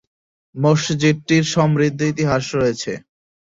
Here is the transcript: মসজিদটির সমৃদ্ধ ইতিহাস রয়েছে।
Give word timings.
মসজিদটির 0.55 1.43
সমৃদ্ধ 1.53 1.99
ইতিহাস 2.11 2.43
রয়েছে। 2.55 2.91